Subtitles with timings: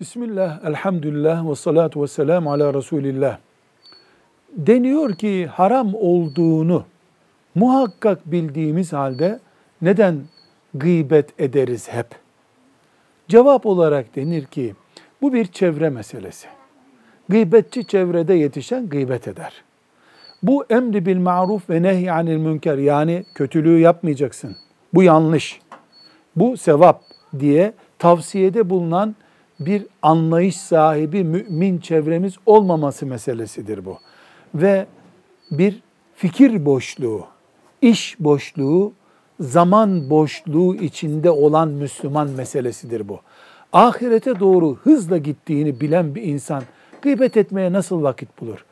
[0.00, 3.38] Bismillah, elhamdülillah ve salatu ve selamu ala Resulillah.
[4.52, 6.84] Deniyor ki haram olduğunu
[7.54, 9.40] muhakkak bildiğimiz halde
[9.82, 10.20] neden
[10.74, 12.06] gıybet ederiz hep?
[13.28, 14.74] Cevap olarak denir ki
[15.22, 16.48] bu bir çevre meselesi.
[17.28, 19.64] Gıybetçi çevrede yetişen gıybet eder.
[20.42, 24.56] Bu emri bil maruf ve nehy anil münker yani kötülüğü yapmayacaksın.
[24.94, 25.60] Bu yanlış.
[26.36, 27.02] Bu sevap
[27.38, 29.14] diye tavsiyede bulunan
[29.60, 33.98] bir anlayış sahibi mümin çevremiz olmaması meselesidir bu.
[34.54, 34.86] Ve
[35.50, 35.82] bir
[36.14, 37.26] fikir boşluğu,
[37.82, 38.92] iş boşluğu,
[39.40, 43.20] zaman boşluğu içinde olan Müslüman meselesidir bu.
[43.72, 46.62] Ahirete doğru hızla gittiğini bilen bir insan
[47.02, 48.64] gıybet etmeye nasıl vakit bulur?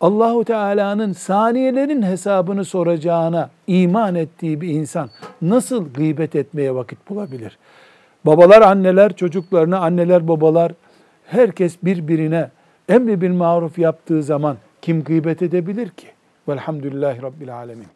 [0.00, 5.10] Allahu Teala'nın saniyelerin hesabını soracağına iman ettiği bir insan
[5.42, 7.58] nasıl gıybet etmeye vakit bulabilir?
[8.26, 10.72] Babalar, anneler çocuklarına, anneler, babalar
[11.26, 12.50] herkes birbirine
[12.88, 16.06] emri bil maruf yaptığı zaman kim gıybet edebilir ki?
[16.48, 17.86] Velhamdülillahi Rabbil Alemin.